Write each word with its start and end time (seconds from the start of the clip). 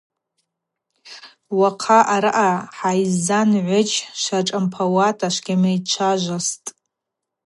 Уахъа 1.59 1.99
араъа 2.15 2.51
хӏайззан 2.75 3.49
гӏвыджь 3.63 3.97
швашӏампауата 4.21 5.27
швгьамайчважвастӏ. 5.35 6.67